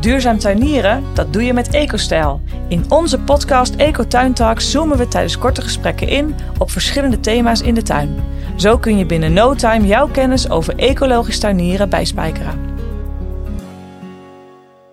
[0.00, 2.40] Duurzaam tuinieren, dat doe je met EcoStijl.
[2.68, 7.60] In onze podcast Eco Tuin Talks zoomen we tijdens korte gesprekken in op verschillende thema's
[7.60, 8.16] in de tuin.
[8.56, 12.58] Zo kun je binnen no time jouw kennis over ecologisch tuinieren bijspijkeren.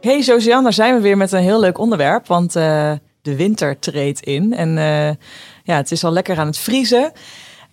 [0.02, 2.92] Hey Josiane, daar zijn we weer met een heel leuk onderwerp, want uh,
[3.22, 5.10] de winter treedt in en uh,
[5.64, 7.12] ja, het is al lekker aan het vriezen.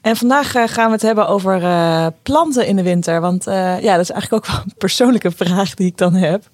[0.03, 3.21] En vandaag uh, gaan we het hebben over uh, planten in de winter.
[3.21, 6.45] Want uh, ja, dat is eigenlijk ook wel een persoonlijke vraag die ik dan heb.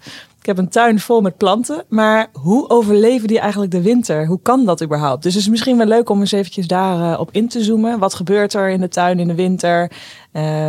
[0.41, 4.27] Ik heb een tuin vol met planten, maar hoe overleven die eigenlijk de winter?
[4.27, 5.23] Hoe kan dat überhaupt?
[5.23, 7.99] Dus het is misschien wel leuk om eens eventjes daarop op in te zoomen.
[7.99, 9.91] Wat gebeurt er in de tuin in de winter?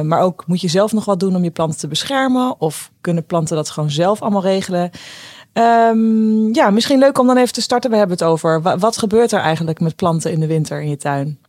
[0.03, 2.55] maar ook, moet je zelf nog wat doen om je planten te beschermen?
[2.61, 4.91] Of kunnen planten dat gewoon zelf allemaal regelen?
[5.53, 7.89] Um, ja, misschien leuk om dan even te starten.
[7.89, 8.61] We hebben het over.
[8.79, 11.39] Wat gebeurt er eigenlijk met planten in de winter in je tuin?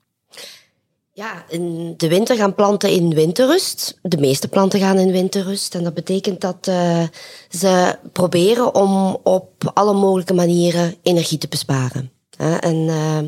[1.13, 3.99] Ja, in de winter gaan planten in winterrust.
[4.03, 5.75] De meeste planten gaan in winterrust.
[5.75, 7.03] En dat betekent dat uh,
[7.49, 12.11] ze proberen om op alle mogelijke manieren energie te besparen.
[12.61, 13.19] en uh,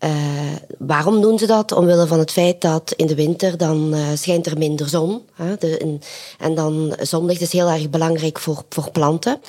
[0.00, 1.72] uh, waarom doen ze dat?
[1.72, 5.22] Omwille van het feit dat in de winter dan schijnt er minder zon.
[5.58, 5.98] De,
[6.38, 9.40] en dan zonlicht is heel erg belangrijk voor, voor planten.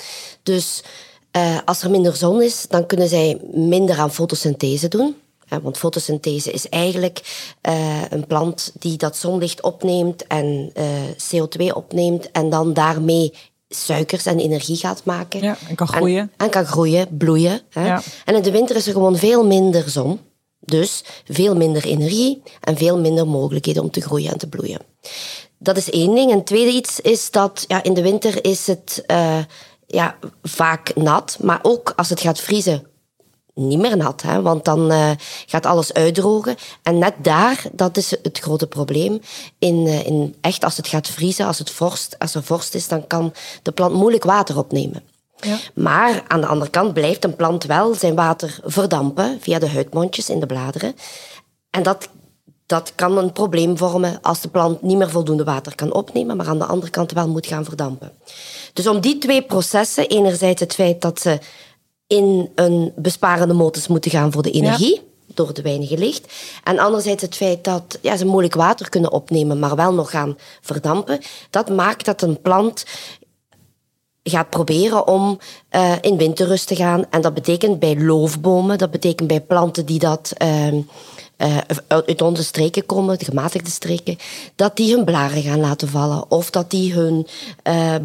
[0.42, 0.82] Dus
[1.64, 5.16] als er minder zon is, dan kunnen zij minder aan fotosynthese doen.
[5.62, 12.30] Want fotosynthese is eigenlijk uh, een plant die dat zonlicht opneemt en uh, CO2 opneemt
[12.30, 13.32] en dan daarmee
[13.68, 15.42] suikers en energie gaat maken.
[15.42, 16.20] Ja, en kan groeien.
[16.20, 17.60] En, en kan groeien, bloeien.
[17.70, 17.86] Hè.
[17.86, 18.02] Ja.
[18.24, 20.20] En in de winter is er gewoon veel minder zon.
[20.60, 24.80] Dus veel minder energie en veel minder mogelijkheden om te groeien en te bloeien.
[25.58, 26.32] Dat is één ding.
[26.32, 29.38] En tweede iets is dat ja, in de winter is het uh,
[29.86, 31.38] ja, vaak nat.
[31.40, 32.86] Maar ook als het gaat vriezen,
[33.56, 35.10] niet meer nat, hè, want dan uh,
[35.46, 36.56] gaat alles uitdrogen.
[36.82, 39.20] En net daar, dat is het grote probleem.
[39.58, 42.88] In, uh, in echt, als het gaat vriezen, als, het vorst, als er vorst is,
[42.88, 45.02] dan kan de plant moeilijk water opnemen.
[45.36, 45.58] Ja.
[45.74, 50.30] Maar aan de andere kant blijft een plant wel zijn water verdampen via de huidmondjes
[50.30, 50.94] in de bladeren.
[51.70, 52.08] En dat,
[52.66, 56.48] dat kan een probleem vormen als de plant niet meer voldoende water kan opnemen, maar
[56.48, 58.12] aan de andere kant wel moet gaan verdampen.
[58.72, 61.38] Dus om die twee processen, enerzijds het feit dat ze
[62.06, 65.02] in een besparende modus moeten gaan voor de energie.
[65.34, 66.32] Door het weinige licht.
[66.64, 70.36] En anderzijds het feit dat ja, ze moeilijk water kunnen opnemen, maar wel nog gaan
[70.60, 71.20] verdampen.
[71.50, 72.84] Dat maakt dat een plant
[74.22, 75.38] gaat proberen om
[75.70, 77.04] uh, in winterrust te gaan.
[77.10, 80.82] En dat betekent bij loofbomen, dat betekent bij planten die dat uh, uh,
[81.88, 84.16] uit onze streken komen, de gematigde streken,
[84.54, 87.26] dat die hun blaren gaan laten vallen of dat die hun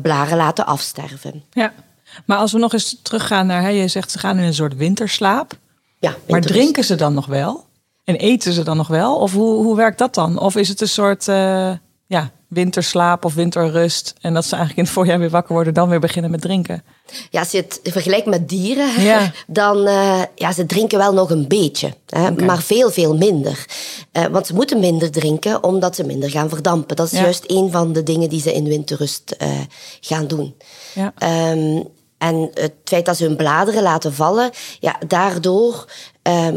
[0.01, 1.44] blaren laten afsterven.
[1.51, 1.73] Ja.
[2.25, 4.75] Maar als we nog eens teruggaan naar, hè, je zegt ze gaan in een soort
[4.75, 5.57] winterslaap.
[5.99, 7.66] Ja, Maar drinken ze dan nog wel?
[8.03, 9.16] En eten ze dan nog wel?
[9.16, 10.39] Of hoe, hoe werkt dat dan?
[10.39, 11.71] Of is het een soort uh,
[12.05, 14.13] ja, winterslaap of winterrust?
[14.21, 16.83] En dat ze eigenlijk in het voorjaar weer wakker worden, dan weer beginnen met drinken?
[17.29, 19.31] Ja, als je het vergelijkt met dieren, ja.
[19.47, 21.94] dan uh, ja, ze drinken wel nog een beetje.
[22.05, 22.45] Hè, okay.
[22.45, 23.66] Maar veel, veel minder.
[24.13, 26.95] Uh, want ze moeten minder drinken, omdat ze minder gaan verdampen.
[26.95, 27.23] Dat is ja.
[27.23, 29.35] juist een van de dingen die ze in winterrust
[30.01, 30.55] gaan doen.
[30.94, 31.13] Ja.
[31.51, 31.88] Um,
[32.21, 34.49] en het feit dat ze hun bladeren laten vallen,
[34.79, 35.85] ja, daardoor
[36.27, 36.47] uh,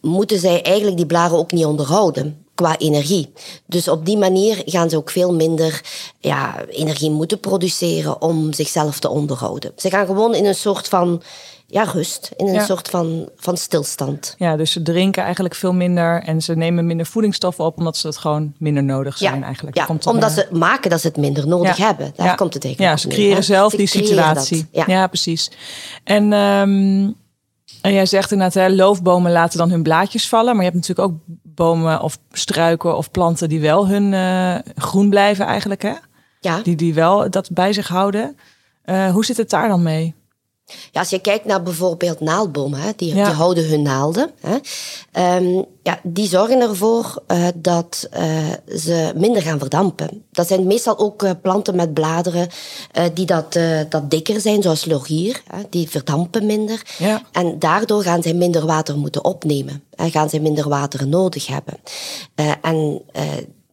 [0.00, 3.32] moeten zij eigenlijk die bladeren ook niet onderhouden qua energie.
[3.66, 5.80] Dus op die manier gaan ze ook veel minder
[6.18, 9.72] ja, energie moeten produceren om zichzelf te onderhouden.
[9.76, 11.22] Ze gaan gewoon in een soort van
[11.72, 14.34] ja, rust, in een soort van, van stilstand.
[14.38, 18.06] Ja, dus ze drinken eigenlijk veel minder en ze nemen minder voedingsstoffen op omdat ze
[18.06, 19.44] het gewoon minder nodig zijn ja.
[19.44, 19.76] eigenlijk.
[19.76, 22.12] Ja, komt omdat ze maken dat ze het minder nodig hebben.
[22.16, 24.66] Daar komt het eigenlijk Ja, ze creëren zelf ze die situatie.
[24.70, 25.06] Ja.
[25.06, 25.50] precies.
[26.04, 27.16] En, um,
[27.80, 31.08] en jij zegt inderdaad, hè, loofbomen laten dan hun blaadjes vallen, maar je hebt natuurlijk
[31.08, 31.18] ook
[31.54, 35.94] bomen of struiken of planten die wel hun uh, groen blijven eigenlijk, hè?
[36.40, 36.60] Ja.
[36.62, 38.36] Die, die wel dat bij zich houden.
[38.84, 40.14] Uh, hoe zit het daar dan mee?
[40.90, 43.24] Ja, als je kijkt naar bijvoorbeeld naaldbomen, hè, die, ja.
[43.24, 44.30] die houden hun naalden.
[44.40, 50.24] Hè, um, ja, die zorgen ervoor uh, dat uh, ze minder gaan verdampen.
[50.30, 52.48] Dat zijn meestal ook uh, planten met bladeren
[53.14, 53.58] die dat,
[53.88, 55.42] dat dikker zijn, zoals laurier.
[55.70, 56.82] die verdampen minder.
[56.98, 57.22] Ja.
[57.32, 59.82] En daardoor gaan zij minder water moeten opnemen.
[59.94, 61.74] En gaan zij minder water nodig hebben.
[62.62, 63.02] en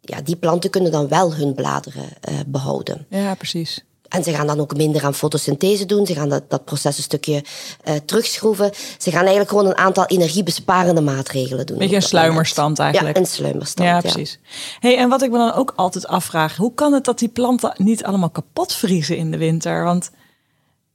[0.01, 2.09] ja, die planten kunnen dan wel hun bladeren
[2.47, 3.05] behouden.
[3.09, 3.83] Ja, precies.
[4.09, 6.05] En ze gaan dan ook minder aan fotosynthese doen.
[6.05, 7.43] Ze gaan dat, dat proces een stukje
[7.87, 8.71] uh, terugschroeven.
[8.97, 11.77] Ze gaan eigenlijk gewoon een aantal energiebesparende maatregelen doen.
[11.77, 13.15] Beetje een sluimerstand eigenlijk.
[13.15, 13.89] Ja, een sluimerstand.
[13.89, 14.39] Ja, precies.
[14.79, 17.73] Hey, en wat ik me dan ook altijd afvraag, hoe kan het dat die planten
[17.77, 19.83] niet allemaal kapot vriezen in de winter?
[19.83, 20.11] Want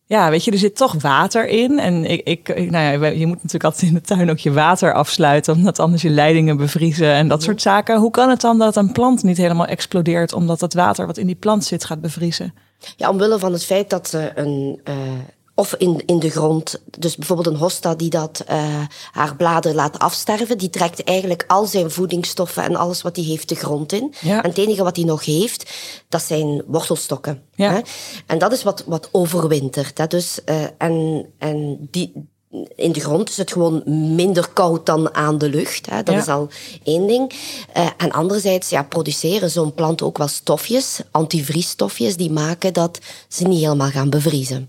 [0.06, 1.78] ja, weet je, er zit toch water in.
[1.78, 4.94] En ik, ik, nou ja, je moet natuurlijk altijd in de tuin ook je water
[4.94, 7.98] afsluiten, omdat anders je leidingen bevriezen en dat soort zaken.
[7.98, 11.26] Hoe kan het dan dat een plant niet helemaal explodeert, omdat het water wat in
[11.26, 12.54] die plant zit gaat bevriezen?
[12.96, 14.94] Ja, omwille van het feit dat ze een, uh,
[15.54, 16.80] of in, in de grond.
[16.98, 18.82] Dus bijvoorbeeld een hosta die dat, uh,
[19.12, 23.48] haar bladeren laat afsterven, die trekt eigenlijk al zijn voedingsstoffen en alles wat hij heeft
[23.48, 24.14] de grond in.
[24.20, 24.42] Ja.
[24.42, 25.72] En het enige wat hij nog heeft,
[26.08, 27.42] dat zijn wortelstokken.
[27.54, 27.72] Ja.
[27.72, 27.80] Hè?
[28.26, 29.98] En dat is wat, wat overwintert.
[29.98, 30.06] Hè?
[30.06, 32.32] Dus, uh, en, en die,
[32.76, 33.82] in de grond is het gewoon
[34.14, 35.90] minder koud dan aan de lucht.
[35.90, 36.02] Hè.
[36.02, 36.48] Dat is al
[36.82, 37.32] één ding.
[37.76, 42.98] Uh, en anderzijds ja, produceren zo'n plant ook wel stofjes, antivriesstofjes, die maken dat
[43.28, 44.68] ze niet helemaal gaan bevriezen.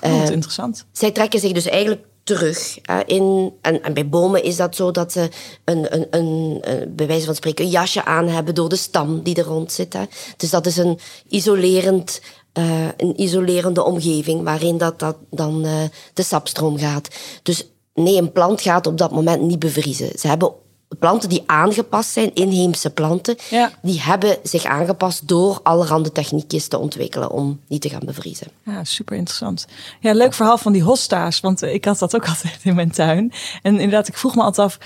[0.00, 0.84] Oh, uh, interessant.
[0.92, 2.78] Zij trekken zich dus eigenlijk terug.
[2.90, 5.28] Uh, in, en, en, bij bomen is dat zo dat ze
[5.64, 9.22] een, een, een, een, bij wijze van spreken een jasje aan hebben door de stam
[9.22, 9.92] die er rond zit.
[9.92, 10.04] Hè.
[10.36, 10.98] Dus dat is een
[11.28, 12.20] isolerend
[12.58, 15.72] uh, een isolerende omgeving waarin dat, dat dan uh,
[16.14, 17.08] de sapstroom gaat.
[17.42, 20.18] Dus nee, een plant gaat op dat moment niet bevriezen.
[20.18, 20.52] Ze hebben
[20.98, 23.70] planten die aangepast zijn, inheemse planten, ja.
[23.82, 28.46] die hebben zich aangepast door allerhande techniekjes te ontwikkelen om niet te gaan bevriezen.
[28.64, 29.66] Ja, super interessant.
[30.00, 33.32] Ja, leuk verhaal van die hosta's, want ik had dat ook altijd in mijn tuin.
[33.62, 34.78] En inderdaad, ik vroeg me altijd af,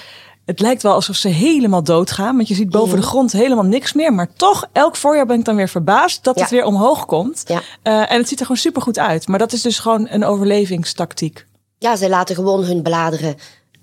[0.51, 2.37] het lijkt wel alsof ze helemaal doodgaan.
[2.37, 4.13] Want je ziet boven de grond helemaal niks meer.
[4.13, 7.43] Maar toch, elk voorjaar ben ik dan weer verbaasd dat het weer omhoog komt.
[7.47, 7.61] Ja.
[7.83, 9.29] Uh, en het ziet er gewoon super goed uit.
[9.29, 11.47] Maar dat is dus gewoon een overlevingstactiek.
[11.79, 13.37] Ja, ze laten gewoon hun bladeren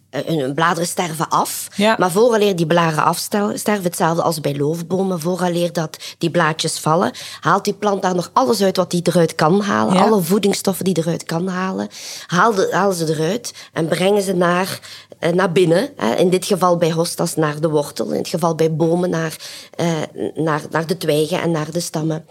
[0.09, 1.67] eh, hun bladeren sterven af.
[1.75, 1.95] Ja.
[1.99, 7.63] Maar vooraleer die bladeren afsterven, hetzelfde als bij loofbomen, vooraleer dat die blaadjes vallen, haalt
[7.63, 9.97] die plant daar nog alles uit wat die eruit kan halen.
[9.97, 11.87] Alle voedingsstoffen die eruit kan halen,
[12.27, 15.89] halen, halen ze eruit en brengen ze naar, eh, naar binnen.
[16.17, 19.37] In dit geval bij hostas naar de wortel, in dit geval bij bomen naar,
[19.75, 19.87] eh,
[20.35, 22.25] naar, naar de twijgen en naar de stammen.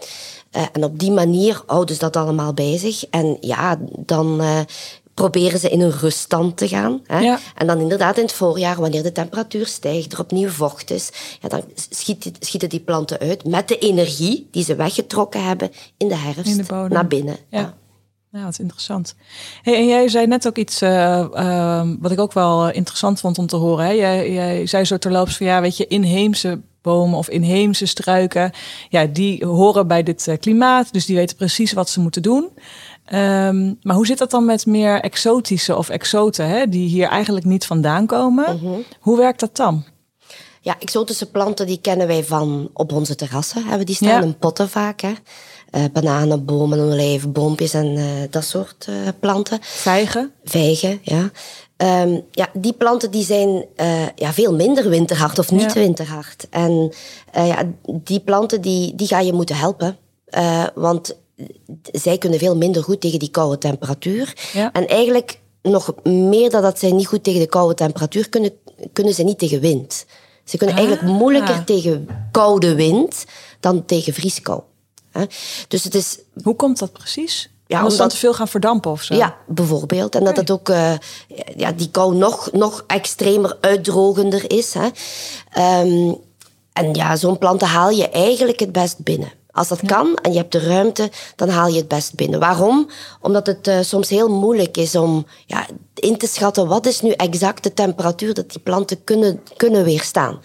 [0.73, 3.05] en op die manier houden ze dat allemaal bij zich.
[3.09, 4.41] En ja, dan
[5.17, 7.01] proberen ze in een ruststand te gaan.
[7.03, 7.19] Hè?
[7.19, 7.39] Ja.
[7.55, 11.09] En dan inderdaad in het voorjaar, wanneer de temperatuur stijgt, er opnieuw vocht is,
[11.41, 16.07] ja, dan schiet, schieten die planten uit met de energie die ze weggetrokken hebben in
[16.07, 17.37] de herfst naar binnen.
[17.49, 17.77] Ja.
[18.31, 18.43] Ja.
[18.43, 19.15] dat is interessant.
[19.61, 23.37] Hey, en jij zei net ook iets uh, uh, wat ik ook wel interessant vond
[23.37, 23.85] om te horen.
[23.85, 23.91] Hè?
[23.91, 28.51] Jij, jij zei zo terloops van ja, weet je, inheemse bomen of inheemse struiken,
[28.89, 32.49] ja, die horen bij dit uh, klimaat, dus die weten precies wat ze moeten doen.
[33.13, 37.45] Um, maar hoe zit dat dan met meer exotische of exoten, hè, die hier eigenlijk
[37.45, 38.59] niet vandaan komen?
[38.59, 38.83] -hmm.
[38.99, 39.83] Hoe werkt dat dan?
[40.61, 43.65] Ja, exotische planten die kennen wij van op onze terrassen.
[43.65, 44.21] Hebben die staan ja.
[44.21, 45.01] in potten vaak.
[45.01, 45.13] Hè?
[45.75, 49.59] Uh, bananen, bomen, olijven, boompjes en uh, dat soort uh, planten.
[49.61, 50.31] Vijgen?
[50.43, 51.31] Vijgen, ja.
[52.03, 53.65] Um, ja, die planten die zijn
[54.15, 55.79] ja, veel minder winterhard of niet ja.
[55.79, 56.47] winterhard.
[56.49, 56.93] En
[57.31, 59.97] ja, die planten die, die ga je moeten helpen.
[60.75, 61.15] want
[61.91, 64.33] zij kunnen veel minder goed tegen die koude temperatuur.
[64.53, 64.71] Ja.
[64.71, 68.51] En eigenlijk nog meer dan dat zij niet goed tegen de koude temperatuur kunnen,
[68.93, 70.05] kunnen ze niet tegen wind.
[70.43, 70.81] Ze kunnen ah.
[70.81, 73.25] eigenlijk moeilijker tegen koude wind
[73.59, 74.61] dan tegen vrieskou.
[75.67, 76.19] Dus het is...
[76.43, 77.49] Hoe komt dat precies?
[77.67, 79.15] Ja, omdat dan te veel gaan verdampen of zo?
[79.15, 80.15] Ja, bijvoorbeeld.
[80.15, 80.93] En dat het ook uh,
[81.55, 84.73] ja, die kou nog, nog extremer uitdrogender is.
[84.73, 84.89] Hè.
[85.83, 86.17] Um,
[86.73, 89.31] en ja, zo'n planten haal je eigenlijk het best binnen.
[89.51, 92.39] Als dat kan en je hebt de ruimte, dan haal je het best binnen.
[92.39, 92.89] Waarom?
[93.21, 97.11] Omdat het uh, soms heel moeilijk is om ja, in te schatten wat is nu
[97.11, 100.39] exact de temperatuur dat die planten kunnen, kunnen weerstaan.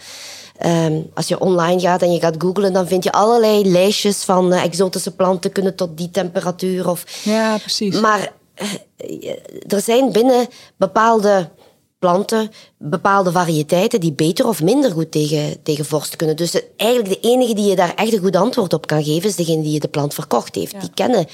[0.66, 4.52] Um, als je online gaat en je gaat googlen, dan vind je allerlei lijstjes van
[4.52, 6.88] uh, exotische planten kunnen tot die temperatuur.
[6.88, 7.04] Of...
[7.24, 8.00] Ja, precies.
[8.00, 8.32] Maar
[9.06, 9.30] uh,
[9.66, 11.48] er zijn binnen bepaalde
[11.98, 16.36] planten bepaalde variëteiten die beter of minder goed tegen, tegen vorst kunnen.
[16.36, 19.36] Dus eigenlijk de enige die je daar echt een goed antwoord op kan geven, is
[19.36, 20.80] degene die je de plant verkocht heeft.
[20.80, 21.26] Die kennen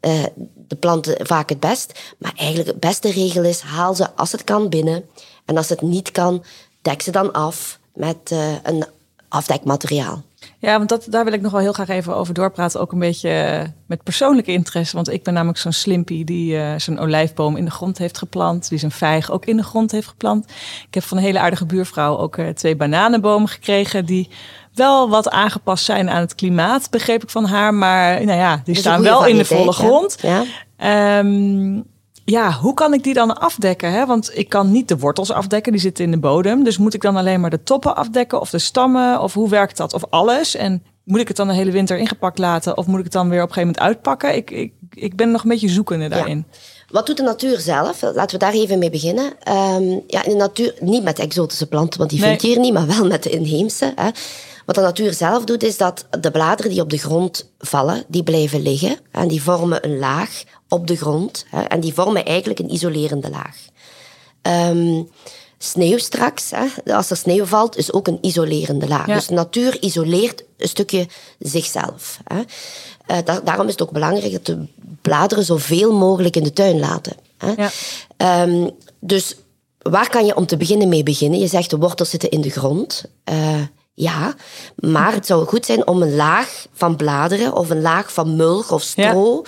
[0.00, 0.24] uh,
[0.68, 1.92] de planten vaak het best.
[2.18, 5.04] Maar eigenlijk de beste regel is, haal ze als het kan binnen.
[5.44, 6.44] En als het niet kan,
[6.82, 8.84] dek ze dan af met uh, een
[9.28, 10.22] afdekmateriaal.
[10.58, 12.80] Ja, want dat, daar wil ik nog wel heel graag even over doorpraten.
[12.80, 14.96] Ook een beetje eh, met persoonlijke interesse.
[14.96, 18.68] Want ik ben namelijk zo'n slimpie die uh, zijn olijfboom in de grond heeft geplant.
[18.68, 20.44] Die zijn vijg ook in de grond heeft geplant.
[20.88, 24.06] Ik heb van een hele aardige buurvrouw ook uh, twee bananenbomen gekregen.
[24.06, 24.28] Die
[24.74, 27.74] wel wat aangepast zijn aan het klimaat, begreep ik van haar.
[27.74, 30.16] Maar nou ja, die staan wel in de volle grond.
[30.20, 31.18] Ja.
[31.18, 31.84] Um,
[32.24, 33.92] ja, hoe kan ik die dan afdekken?
[33.92, 34.06] Hè?
[34.06, 36.64] Want ik kan niet de wortels afdekken, die zitten in de bodem.
[36.64, 39.20] Dus moet ik dan alleen maar de toppen afdekken of de stammen?
[39.20, 39.94] Of hoe werkt dat?
[39.94, 40.54] Of alles?
[40.54, 42.76] En moet ik het dan de hele winter ingepakt laten?
[42.76, 44.36] Of moet ik het dan weer op een gegeven moment uitpakken?
[44.36, 46.46] Ik, ik, ik ben nog een beetje zoekende daarin.
[46.88, 48.02] Wat doet de natuur zelf?
[48.02, 49.24] Laten we daar even mee beginnen.
[49.24, 52.28] Um, ja, in de natuur, niet met exotische planten, want die nee.
[52.28, 53.92] vind je hier niet, maar wel met de inheemse.
[53.96, 54.10] Hè.
[54.66, 58.22] Wat de natuur zelf doet, is dat de bladeren die op de grond vallen, die
[58.22, 58.96] blijven liggen.
[59.10, 61.44] En die vormen een laag op de grond.
[61.48, 63.56] Hè, en die vormen eigenlijk een isolerende laag.
[64.70, 65.08] Um,
[65.58, 69.06] sneeuw straks, hè, als er sneeuw valt, is ook een isolerende laag.
[69.06, 72.18] Dus de natuur isoleert een stukje zichzelf.
[72.24, 72.40] Hè.
[73.16, 74.66] Uh, daarom is het ook belangrijk dat de
[75.00, 77.16] bladeren zoveel mogelijk in de tuin laten.
[77.38, 77.52] Hè.
[77.56, 78.42] Ja.
[78.42, 79.36] Um, dus
[79.78, 81.40] waar kan je om te beginnen mee beginnen?
[81.40, 83.04] Je zegt de wortels zitten in de grond.
[83.32, 83.60] Uh,
[83.94, 84.34] ja,
[84.76, 88.72] maar het zou goed zijn om een laag van bladeren of een laag van mulch
[88.72, 89.44] of stro,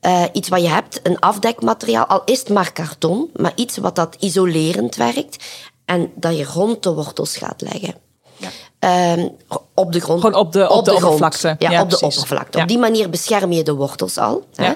[0.00, 0.22] ja.
[0.22, 3.96] uh, iets wat je hebt, een afdekmateriaal, al is het maar karton, maar iets wat
[3.96, 5.44] dat isolerend werkt
[5.84, 7.94] en dat je rond de wortels gaat leggen.
[8.36, 9.12] Ja.
[9.12, 9.36] Um,
[9.74, 10.20] op de grond.
[10.20, 11.56] Gewoon op de, op, de, oppervlakte.
[11.58, 12.58] Ja, op de oppervlakte.
[12.58, 14.44] Op die manier bescherm je de wortels al.
[14.54, 14.72] Hè.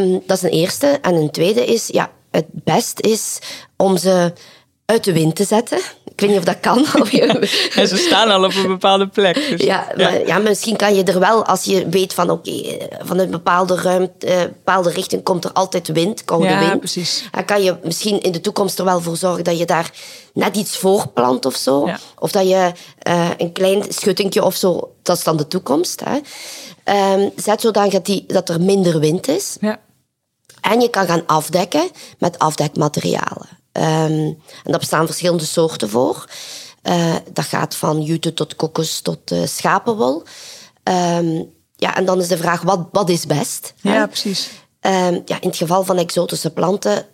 [0.00, 0.86] Um, dat is een eerste.
[0.86, 3.38] En een tweede is, ja, het best is
[3.76, 4.32] om ze
[4.84, 5.78] uit de wind te zetten.
[6.04, 6.86] Ik weet niet of dat kan.
[7.80, 9.34] En ze staan al op een bepaalde plek.
[9.34, 9.60] Dus.
[9.60, 10.38] Ja, maar, ja.
[10.38, 14.26] misschien kan je er wel, als je weet van oké, okay, van een bepaalde ruimte,
[14.26, 16.78] uh, bepaalde richting komt er altijd wind, koude ja, wind.
[16.78, 17.28] precies.
[17.30, 19.90] Dan kan je misschien in de toekomst er wel voor zorgen dat je daar
[20.32, 21.86] net iets voor plant of zo.
[21.86, 21.98] Ja.
[22.18, 22.72] Of dat je
[23.08, 26.02] uh, een klein schuttingje of zo, dat is dan de toekomst.
[26.04, 26.18] Hè.
[27.14, 29.56] Um, zet zodanig dat, die, dat er minder wind is.
[29.60, 29.80] Ja.
[30.60, 33.61] En je kan gaan afdekken met afdekmaterialen.
[33.72, 36.26] Um, en daar bestaan verschillende soorten voor.
[36.82, 40.22] Uh, dat gaat van jute tot kokos tot uh, schapenwol.
[40.84, 43.74] Um, ja, en dan is de vraag, wat, wat is best?
[43.80, 44.06] Ja, hè?
[44.06, 44.50] precies.
[44.80, 47.06] Um, ja, in het geval van exotische planten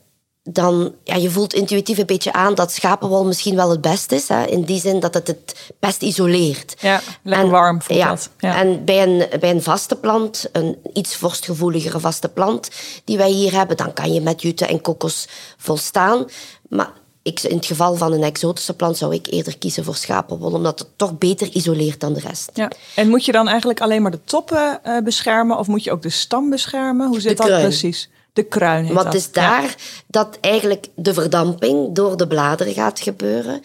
[0.53, 4.29] dan ja, je voelt intuïtief een beetje aan dat schapenwol misschien wel het best is.
[4.29, 6.75] Hè, in die zin dat het het best isoleert.
[6.81, 8.31] Ja, lekker en, warm voelt ja, dat.
[8.39, 8.57] Ja.
[8.57, 12.71] En bij een, bij een vaste plant, een iets vorstgevoeligere vaste plant
[13.05, 16.25] die wij hier hebben, dan kan je met jute en kokos volstaan.
[16.69, 20.53] Maar ik, in het geval van een exotische plant zou ik eerder kiezen voor schapenwol,
[20.53, 22.51] omdat het toch beter isoleert dan de rest.
[22.55, 22.71] Ja.
[22.95, 26.03] En moet je dan eigenlijk alleen maar de toppen uh, beschermen of moet je ook
[26.03, 27.09] de stam beschermen?
[27.09, 28.09] Hoe zit dat precies?
[28.39, 29.75] De kruin Wat is daar
[30.07, 33.61] dat eigenlijk de verdamping door de bladeren gaat gebeuren.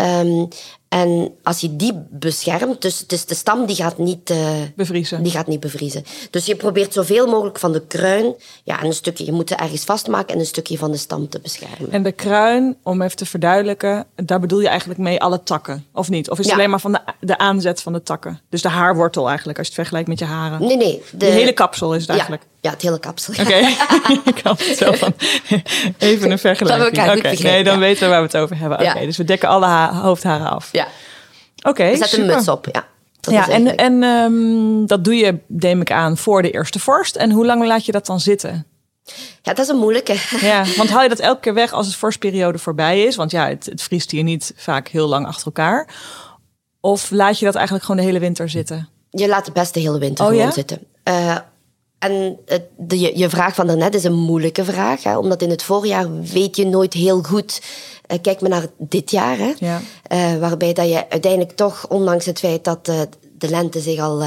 [0.00, 0.48] Um,
[0.92, 4.38] en als je die beschermt, dus, dus de stam die gaat, niet, uh,
[4.76, 5.22] bevriezen.
[5.22, 6.04] die gaat niet bevriezen.
[6.30, 8.34] Dus je probeert zoveel mogelijk van de kruin,
[8.64, 11.28] ja, en een stukje, je moet ze ergens vastmaken en een stukje van de stam
[11.28, 11.90] te beschermen.
[11.92, 16.08] En de kruin, om even te verduidelijken, daar bedoel je eigenlijk mee alle takken, of
[16.08, 16.30] niet?
[16.30, 18.40] Of is het alleen maar van de, de aanzet van de takken?
[18.48, 20.60] Dus de haarwortel eigenlijk, als je het vergelijkt met je haren?
[20.66, 21.02] Nee, nee.
[21.12, 22.42] De, hele kapsel is het eigenlijk?
[22.60, 23.34] Ja, het hele kapsel.
[23.40, 23.56] Oké,
[24.34, 25.14] ik had het zo van,
[25.98, 27.08] even een vergelijking.
[27.08, 27.34] Oké, okay.
[27.34, 28.80] nee, dan weten we waar we het over hebben.
[28.80, 30.68] Oké, dus we dekken alle hoofdharen af.
[30.72, 30.81] Ja.
[31.56, 32.86] Oké, okay, Zet een muts op, ja.
[33.20, 37.16] Dat ja, en, en um, dat doe je, neem ik aan, voor de eerste vorst.
[37.16, 38.66] En hoe lang laat je dat dan zitten?
[39.42, 40.16] Ja, dat is een moeilijke.
[40.40, 43.16] Ja, want haal je dat elke keer weg als de vorstperiode voorbij is?
[43.16, 45.88] Want ja, het, het vriest hier niet vaak heel lang achter elkaar.
[46.80, 48.88] Of laat je dat eigenlijk gewoon de hele winter zitten?
[49.10, 50.52] Je laat het best de hele winter oh, gewoon ja?
[50.52, 50.78] zitten.
[51.08, 51.36] Uh,
[52.02, 55.02] en het, de, je vraag van daarnet is een moeilijke vraag.
[55.02, 57.62] Hè, omdat in het voorjaar weet je nooit heel goed
[58.12, 59.80] uh, kijk maar naar dit jaar, hè, ja.
[60.12, 63.00] uh, waarbij dat je uiteindelijk toch, ondanks het feit dat uh,
[63.38, 64.24] de lente zich al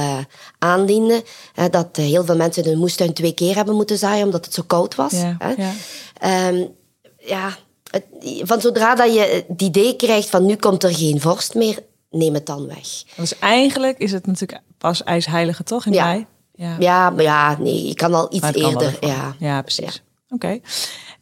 [0.60, 1.24] aandiende,
[1.72, 4.96] dat heel veel mensen de moestuin twee keer hebben moeten zaaien omdat het zo koud
[4.96, 5.12] was.
[5.12, 5.54] Ja, hè.
[5.58, 6.48] Ja.
[6.48, 6.76] Um,
[7.18, 7.58] ja
[7.92, 8.04] het,
[8.42, 11.80] van zodra dat je het idee krijgt van nu komt er geen vorst meer,
[12.10, 13.04] neem het dan weg.
[13.16, 16.06] Dus eigenlijk is het natuurlijk pas ijsheilige toch in ja.
[16.06, 16.26] mei?
[16.56, 16.76] Ja.
[16.80, 18.98] ja, maar ja, nee, je kan al iets eerder.
[19.02, 19.36] ja.
[19.40, 20.04] ja, precies.
[20.30, 20.60] Oké.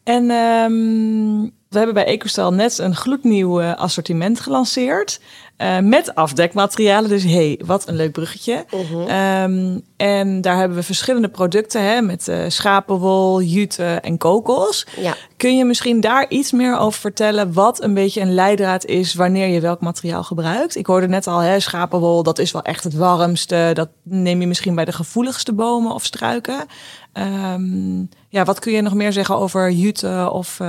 [0.02, 5.20] En um, we hebben bij EcoStyle net een gloednieuw uh, assortiment gelanceerd.
[5.58, 7.10] Uh, met afdekmaterialen.
[7.10, 8.64] Dus hey, wat een leuk bruggetje.
[8.74, 9.42] Uh -huh.
[9.42, 14.86] um, en daar hebben we verschillende producten hè, met uh, schapenwol, jute en kokos.
[14.96, 15.14] Ja.
[15.36, 19.46] Kun je misschien daar iets meer over vertellen wat een beetje een leidraad is wanneer
[19.46, 20.76] je welk materiaal gebruikt?
[20.76, 23.70] Ik hoorde net al, hè, schapenwol, dat is wel echt het warmste.
[23.74, 26.66] Dat neem je misschien bij de gevoeligste bomen of struiken.
[27.12, 30.60] Um, ja, wat kun je nog meer zeggen over jute of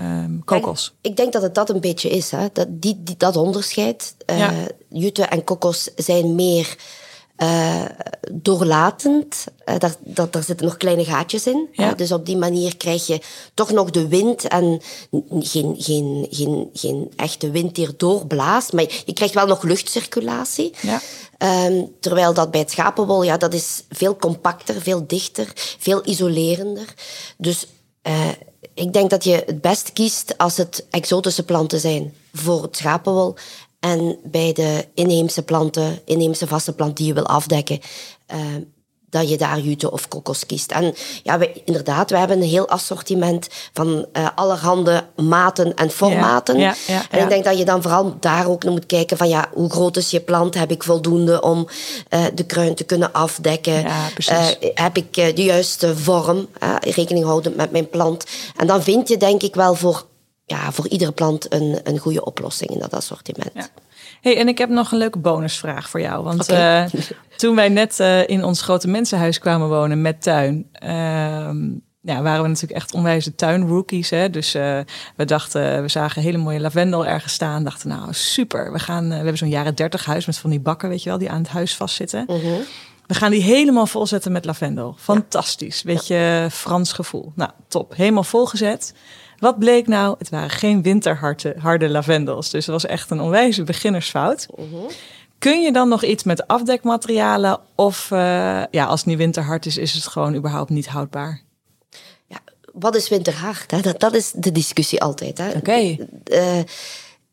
[0.00, 0.94] um, kokos?
[1.00, 2.46] Ik, ik, denk dat het dat een beetje is, hè?
[2.52, 4.14] Dat, die, die dat onderscheid.
[4.30, 4.52] Uh, ja.
[4.88, 6.76] Jute en kokos zijn meer
[7.38, 7.84] uh,
[8.32, 9.46] doorlatend.
[9.64, 11.68] Uh, daar, dat, daar zitten nog kleine gaatjes in.
[11.72, 11.94] Ja.
[11.94, 13.20] Dus op die manier krijg je
[13.54, 14.80] toch nog de wind en
[15.38, 18.72] geen, geen, geen, geen echte wind die doorblaast.
[18.72, 20.74] Maar je, je krijgt wel nog luchtcirculatie.
[20.80, 21.00] Ja.
[21.66, 26.94] Um, terwijl dat bij het schapenwol, ja, dat is veel compacter, veel dichter, veel isolerender.
[27.36, 27.66] Dus
[28.02, 28.28] uh,
[28.74, 33.34] ik denk dat je het best kiest als het exotische planten zijn voor het schapenwol.
[33.80, 37.80] En bij de inheemse planten, inheemse vaste plant die je wil afdekken,
[38.34, 38.38] uh,
[39.10, 40.72] dat je daar jute of kokos kiest.
[40.72, 46.58] En ja, we, inderdaad, we hebben een heel assortiment van uh, allerhande maten en formaten.
[46.58, 49.16] Ja, ja, ja, en ik denk dat je dan vooral daar ook naar moet kijken
[49.16, 50.54] van ja, hoe groot is je plant?
[50.54, 51.68] Heb ik voldoende om
[52.10, 53.84] uh, de kruin te kunnen afdekken?
[53.84, 56.48] Uh, heb ik de juiste vorm?
[56.80, 58.24] rekening houden met mijn plant.
[58.56, 60.06] En dan vind je denk ik wel voor
[60.48, 63.70] ja, voor iedere plant een, een goede oplossing in dat assortiment.
[64.20, 66.24] Hey, en ik heb nog een leuke bonusvraag voor jou.
[66.24, 66.84] Want eh,
[67.36, 71.66] toen wij net uh, in ons grote mensenhuis kwamen wonen met tuin, ehm,
[72.00, 74.10] ja, waren we natuurlijk echt onwijze tuinrookies.
[74.10, 74.30] Hè?
[74.30, 74.78] Dus uh,
[75.16, 77.64] we dachten, we zagen hele mooie lavendel ergens staan.
[77.64, 80.88] Dachten, nou super, we gaan, we hebben zo'n jaren dertig huis met van die bakken,
[80.88, 82.24] weet je wel, die aan het huis vastzitten.
[82.26, 82.60] Mhm.
[83.06, 84.94] We gaan die helemaal volzetten met lavendel.
[84.98, 85.82] Fantastisch.
[85.82, 87.32] Beetje Frans gevoel.
[87.34, 87.94] Nou, top.
[87.96, 88.94] Helemaal volgezet.
[89.38, 90.14] Wat bleek nou?
[90.18, 92.50] Het waren geen winterharde harde lavendels.
[92.50, 94.46] Dus het was echt een onwijze beginnersfout.
[94.56, 94.92] Mhm.
[95.38, 97.60] Kun je dan nog iets met afdekmaterialen?
[97.74, 98.18] Of uh,
[98.70, 101.42] ja, als het niet winterhard is, is het gewoon überhaupt niet houdbaar?
[102.26, 102.38] Ja,
[102.72, 103.70] wat is winterhard?
[103.70, 103.80] Hè?
[103.80, 105.38] Dat, dat is de discussie altijd.
[105.38, 105.56] Oké.
[105.56, 106.08] Okay.
[106.24, 106.64] Uh, eh,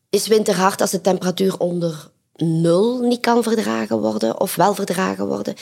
[0.10, 5.56] is winterhard als de temperatuur onder nul niet kan verdragen worden of wel verdragen worden?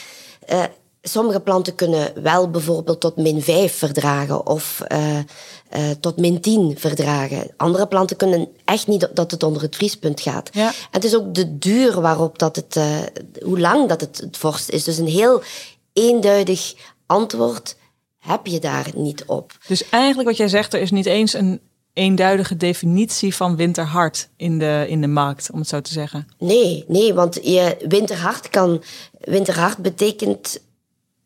[1.06, 5.22] Sommige planten kunnen wel bijvoorbeeld tot min 5 verdragen of uh, uh,
[6.00, 7.50] tot min 10 verdragen.
[7.56, 10.50] Andere planten kunnen echt niet dat het onder het vriespunt gaat.
[10.52, 10.66] Ja.
[10.66, 12.84] En het is ook de duur waarop dat het, uh,
[13.42, 14.84] hoe lang dat het, het vorst is.
[14.84, 15.42] Dus een heel
[15.92, 16.74] eenduidig
[17.06, 17.76] antwoord
[18.18, 19.52] heb je daar niet op.
[19.66, 21.60] Dus eigenlijk wat jij zegt, er is niet eens een
[21.94, 26.26] eenduidige definitie van winterhard in de, in de markt, om het zo te zeggen.
[26.38, 28.82] Nee, nee, want je winterhard kan.
[29.20, 30.60] Winterhard betekent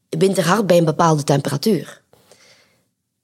[0.08, 2.02] winterhard bij een bepaalde temperatuur.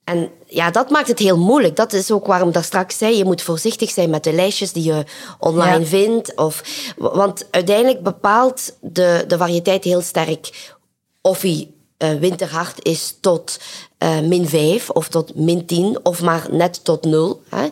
[0.03, 1.75] En ja, dat maakt het heel moeilijk.
[1.75, 4.71] Dat is ook waarom ik daar straks zei, je moet voorzichtig zijn met de lijstjes
[4.71, 5.05] die je
[5.39, 6.35] online vindt.
[6.35, 6.63] Of,
[6.97, 10.73] want uiteindelijk bepaalt de, de variëteit heel sterk
[11.21, 13.59] of hij uh, winterhard is tot
[13.99, 17.41] uh, min 5 of tot min 10 of maar net tot 0.
[17.49, 17.67] Hè.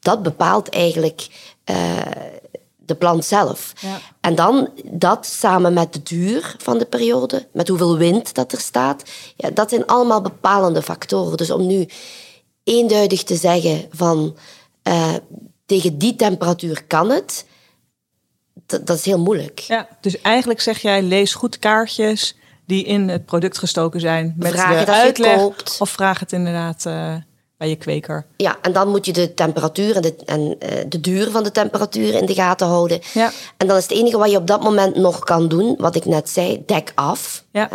[0.00, 1.28] Dat bepaalt eigenlijk
[1.70, 1.98] uh,
[2.90, 3.72] de plant zelf.
[3.80, 4.00] Ja.
[4.20, 8.60] En dan dat samen met de duur van de periode, met hoeveel wind dat er
[8.60, 9.02] staat,
[9.36, 11.36] ja, dat zijn allemaal bepalende factoren.
[11.36, 11.88] Dus om nu
[12.64, 14.36] eenduidig te zeggen van
[14.88, 15.14] uh,
[15.66, 17.46] tegen die temperatuur kan het,
[18.66, 19.58] dat, dat, is heel moeilijk.
[19.58, 24.52] Ja, dus eigenlijk zeg jij, lees goed kaartjes die in het product gestoken zijn met
[24.52, 25.80] vraag de uitleg.
[25.80, 26.84] Of vraag het inderdaad...
[26.86, 27.14] Uh
[27.60, 28.26] bij je kweker.
[28.36, 31.50] Ja, en dan moet je de temperatuur en de, en, uh, de duur van de
[31.50, 33.00] temperatuur in de gaten houden.
[33.12, 33.32] Ja.
[33.56, 36.04] En dan is het enige wat je op dat moment nog kan doen, wat ik
[36.04, 37.44] net zei, dek af.
[37.52, 37.70] Ja.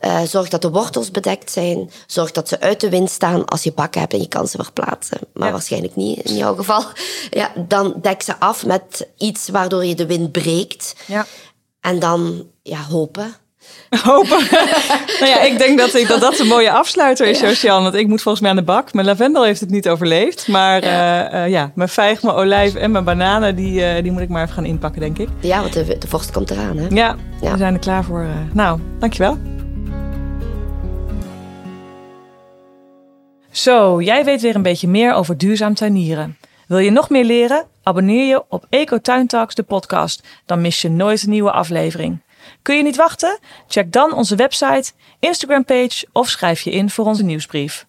[0.00, 1.90] Uh, zorg dat de wortels bedekt zijn.
[2.06, 4.62] Zorg dat ze uit de wind staan als je bakken hebt en je kan ze
[4.62, 5.18] verplaatsen.
[5.32, 6.82] Maar waarschijnlijk niet in jouw geval.
[7.30, 10.94] Ja, dan dek ze af met iets waardoor je de wind breekt.
[11.06, 11.26] Ja.
[11.80, 13.34] En dan ja, hopen
[14.04, 14.38] Hopen.
[15.20, 17.82] nou ja, ik denk dat, ik, dat dat een mooie afsluiter is, Josian.
[17.82, 18.92] Want ik moet volgens mij aan de bak.
[18.92, 20.48] Mijn lavendel heeft het niet overleefd.
[20.48, 24.12] Maar ja, uh, uh, ja mijn vijg, mijn olijf en mijn bananen, die, uh, die
[24.12, 25.28] moet ik maar even gaan inpakken, denk ik.
[25.40, 26.86] Ja, want de, de vorst komt eraan, hè?
[26.90, 27.52] Ja, ja.
[27.52, 28.26] we zijn er klaar voor.
[28.52, 29.38] nou, dankjewel.
[33.50, 36.36] Zo, jij weet weer een beetje meer over duurzaam tuinieren.
[36.66, 37.66] Wil je nog meer leren?
[37.82, 40.22] Abonneer je op Eco Talks, de podcast.
[40.46, 42.20] Dan mis je nooit een nieuwe aflevering.
[42.62, 43.38] Kun je niet wachten?
[43.68, 47.87] Check dan onze website, Instagram page of schrijf je in voor onze nieuwsbrief.